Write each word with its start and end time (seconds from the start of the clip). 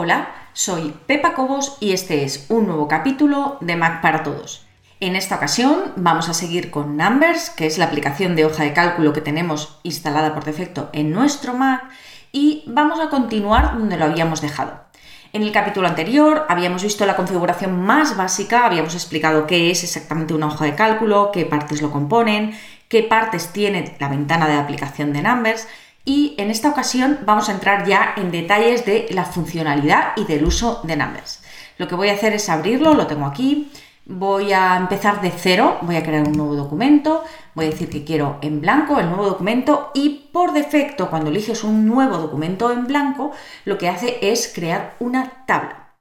Hola, 0.00 0.28
soy 0.52 0.94
Pepa 1.08 1.34
Cobos 1.34 1.76
y 1.80 1.90
este 1.90 2.22
es 2.22 2.46
un 2.50 2.68
nuevo 2.68 2.86
capítulo 2.86 3.58
de 3.60 3.74
Mac 3.74 4.00
para 4.00 4.22
Todos. 4.22 4.64
En 5.00 5.16
esta 5.16 5.34
ocasión 5.34 5.92
vamos 5.96 6.28
a 6.28 6.34
seguir 6.34 6.70
con 6.70 6.96
Numbers, 6.96 7.50
que 7.50 7.66
es 7.66 7.78
la 7.78 7.86
aplicación 7.86 8.36
de 8.36 8.44
hoja 8.44 8.62
de 8.62 8.72
cálculo 8.72 9.12
que 9.12 9.22
tenemos 9.22 9.80
instalada 9.82 10.34
por 10.34 10.44
defecto 10.44 10.88
en 10.92 11.10
nuestro 11.10 11.52
Mac, 11.52 11.82
y 12.30 12.62
vamos 12.68 13.00
a 13.00 13.08
continuar 13.08 13.76
donde 13.76 13.96
lo 13.96 14.04
habíamos 14.04 14.40
dejado. 14.40 14.84
En 15.32 15.42
el 15.42 15.50
capítulo 15.50 15.88
anterior 15.88 16.46
habíamos 16.48 16.84
visto 16.84 17.04
la 17.04 17.16
configuración 17.16 17.82
más 17.82 18.16
básica, 18.16 18.66
habíamos 18.66 18.94
explicado 18.94 19.48
qué 19.48 19.72
es 19.72 19.82
exactamente 19.82 20.32
una 20.32 20.46
hoja 20.46 20.64
de 20.64 20.76
cálculo, 20.76 21.32
qué 21.32 21.44
partes 21.44 21.82
lo 21.82 21.90
componen, 21.90 22.56
qué 22.88 23.02
partes 23.02 23.48
tiene 23.48 23.96
la 23.98 24.08
ventana 24.08 24.46
de 24.46 24.54
aplicación 24.54 25.12
de 25.12 25.22
Numbers, 25.22 25.66
y 26.08 26.34
en 26.38 26.50
esta 26.50 26.70
ocasión 26.70 27.18
vamos 27.26 27.50
a 27.50 27.52
entrar 27.52 27.86
ya 27.86 28.14
en 28.16 28.30
detalles 28.30 28.86
de 28.86 29.08
la 29.10 29.26
funcionalidad 29.26 30.14
y 30.16 30.24
del 30.24 30.42
uso 30.42 30.80
de 30.82 30.96
Numbers. 30.96 31.42
Lo 31.76 31.86
que 31.86 31.96
voy 31.96 32.08
a 32.08 32.14
hacer 32.14 32.32
es 32.32 32.48
abrirlo, 32.48 32.94
lo 32.94 33.06
tengo 33.06 33.26
aquí, 33.26 33.70
voy 34.06 34.54
a 34.54 34.78
empezar 34.78 35.20
de 35.20 35.30
cero, 35.30 35.76
voy 35.82 35.96
a 35.96 36.02
crear 36.02 36.26
un 36.26 36.32
nuevo 36.32 36.56
documento, 36.56 37.24
voy 37.54 37.66
a 37.66 37.70
decir 37.70 37.90
que 37.90 38.04
quiero 38.04 38.38
en 38.40 38.62
blanco 38.62 38.98
el 38.98 39.10
nuevo 39.10 39.26
documento 39.26 39.90
y 39.92 40.30
por 40.32 40.54
defecto 40.54 41.10
cuando 41.10 41.28
eliges 41.28 41.62
un 41.62 41.84
nuevo 41.84 42.16
documento 42.16 42.72
en 42.72 42.86
blanco 42.86 43.32
lo 43.66 43.76
que 43.76 43.90
hace 43.90 44.16
es 44.22 44.50
crear 44.54 44.96
una 45.00 45.44
tabla 45.44 45.94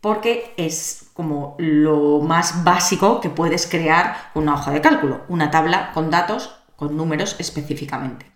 porque 0.00 0.54
es 0.56 1.10
como 1.12 1.56
lo 1.58 2.20
más 2.20 2.64
básico 2.64 3.20
que 3.20 3.28
puedes 3.28 3.66
crear 3.66 4.16
una 4.34 4.54
hoja 4.54 4.72
de 4.72 4.80
cálculo, 4.80 5.20
una 5.28 5.50
tabla 5.50 5.92
con 5.92 6.10
datos, 6.10 6.56
con 6.74 6.96
números 6.96 7.36
específicamente. 7.38 8.31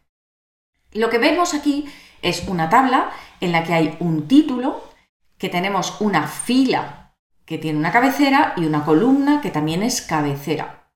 Lo 0.96 1.10
que 1.10 1.18
vemos 1.18 1.54
aquí 1.54 1.86
es 2.22 2.48
una 2.48 2.70
tabla 2.70 3.10
en 3.40 3.52
la 3.52 3.64
que 3.64 3.74
hay 3.74 3.96
un 4.00 4.26
título, 4.28 4.82
que 5.38 5.48
tenemos 5.48 6.00
una 6.00 6.26
fila 6.26 7.12
que 7.44 7.58
tiene 7.58 7.78
una 7.78 7.92
cabecera 7.92 8.54
y 8.56 8.64
una 8.64 8.84
columna 8.84 9.40
que 9.40 9.50
también 9.50 9.82
es 9.82 10.02
cabecera. 10.02 10.90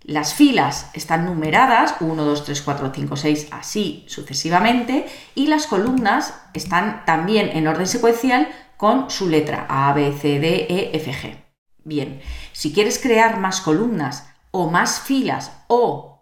Las 0.00 0.34
filas 0.34 0.90
están 0.94 1.26
numeradas 1.26 1.96
1, 2.00 2.24
2, 2.24 2.44
3, 2.44 2.62
4, 2.62 2.92
5, 2.94 3.16
6, 3.16 3.48
así 3.50 4.04
sucesivamente, 4.08 5.06
y 5.34 5.46
las 5.46 5.66
columnas 5.66 6.34
están 6.54 7.04
también 7.04 7.50
en 7.52 7.68
orden 7.68 7.86
secuencial 7.86 8.48
con 8.76 9.10
su 9.10 9.28
letra 9.28 9.66
A, 9.68 9.92
B, 9.92 10.12
C, 10.12 10.40
D, 10.40 10.66
E, 10.68 10.96
F, 10.96 11.12
G. 11.12 11.36
Bien, 11.84 12.20
si 12.52 12.72
quieres 12.72 12.98
crear 12.98 13.38
más 13.38 13.60
columnas 13.60 14.28
o 14.50 14.70
más 14.70 15.00
filas 15.00 15.52
o 15.68 16.12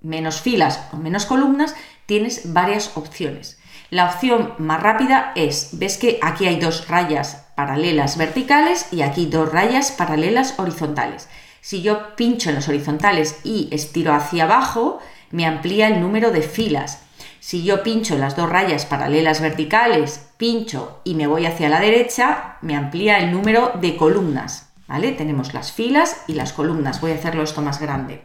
menos 0.00 0.40
filas 0.40 0.88
o 0.92 0.96
menos 0.96 1.26
columnas, 1.26 1.74
tienes 2.10 2.52
varias 2.52 2.96
opciones. 2.96 3.56
La 3.88 4.06
opción 4.06 4.54
más 4.58 4.82
rápida 4.82 5.30
es, 5.36 5.78
ves 5.78 5.96
que 5.96 6.18
aquí 6.22 6.48
hay 6.48 6.58
dos 6.58 6.88
rayas 6.88 7.46
paralelas 7.54 8.18
verticales 8.18 8.88
y 8.90 9.02
aquí 9.02 9.26
dos 9.26 9.52
rayas 9.52 9.92
paralelas 9.92 10.58
horizontales. 10.58 11.28
Si 11.60 11.82
yo 11.82 12.16
pincho 12.16 12.48
en 12.48 12.56
los 12.56 12.66
horizontales 12.66 13.38
y 13.44 13.68
estiro 13.70 14.12
hacia 14.12 14.42
abajo, 14.42 14.98
me 15.30 15.46
amplía 15.46 15.86
el 15.86 16.00
número 16.00 16.32
de 16.32 16.42
filas. 16.42 17.00
Si 17.38 17.62
yo 17.62 17.84
pincho 17.84 18.14
en 18.14 18.22
las 18.22 18.34
dos 18.34 18.50
rayas 18.50 18.86
paralelas 18.86 19.40
verticales, 19.40 20.30
pincho 20.36 21.02
y 21.04 21.14
me 21.14 21.28
voy 21.28 21.46
hacia 21.46 21.68
la 21.68 21.78
derecha, 21.78 22.56
me 22.60 22.74
amplía 22.74 23.18
el 23.18 23.30
número 23.30 23.70
de 23.80 23.96
columnas. 23.96 24.72
¿Vale? 24.88 25.12
Tenemos 25.12 25.54
las 25.54 25.70
filas 25.70 26.24
y 26.26 26.32
las 26.32 26.52
columnas. 26.52 27.00
Voy 27.00 27.12
a 27.12 27.14
hacerlo 27.14 27.44
esto 27.44 27.62
más 27.62 27.80
grande. 27.80 28.24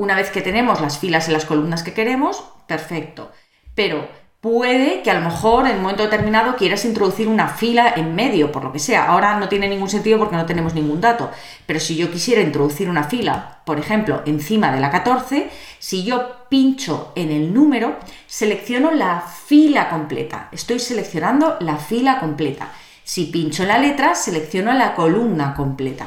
Una 0.00 0.14
vez 0.14 0.30
que 0.30 0.40
tenemos 0.40 0.80
las 0.80 0.96
filas 0.96 1.28
y 1.28 1.32
las 1.32 1.44
columnas 1.44 1.82
que 1.82 1.92
queremos, 1.92 2.42
perfecto. 2.66 3.30
Pero 3.74 4.08
puede 4.40 5.02
que 5.02 5.10
a 5.10 5.14
lo 5.14 5.20
mejor 5.20 5.66
en 5.66 5.76
un 5.76 5.82
momento 5.82 6.04
determinado 6.04 6.56
quieras 6.56 6.86
introducir 6.86 7.28
una 7.28 7.48
fila 7.48 7.92
en 7.94 8.14
medio, 8.14 8.50
por 8.50 8.64
lo 8.64 8.72
que 8.72 8.78
sea. 8.78 9.04
Ahora 9.04 9.38
no 9.38 9.50
tiene 9.50 9.68
ningún 9.68 9.90
sentido 9.90 10.18
porque 10.18 10.36
no 10.36 10.46
tenemos 10.46 10.72
ningún 10.72 11.02
dato. 11.02 11.30
Pero 11.66 11.80
si 11.80 11.96
yo 11.96 12.10
quisiera 12.10 12.40
introducir 12.40 12.88
una 12.88 13.04
fila, 13.04 13.60
por 13.66 13.78
ejemplo, 13.78 14.22
encima 14.24 14.72
de 14.72 14.80
la 14.80 14.90
14, 14.90 15.50
si 15.78 16.02
yo 16.02 16.46
pincho 16.48 17.12
en 17.14 17.30
el 17.30 17.52
número, 17.52 17.98
selecciono 18.26 18.92
la 18.92 19.20
fila 19.20 19.90
completa. 19.90 20.48
Estoy 20.50 20.78
seleccionando 20.78 21.58
la 21.60 21.76
fila 21.76 22.20
completa. 22.20 22.72
Si 23.04 23.26
pincho 23.26 23.64
en 23.64 23.68
la 23.68 23.76
letra, 23.76 24.14
selecciono 24.14 24.72
la 24.72 24.94
columna 24.94 25.52
completa. 25.52 26.06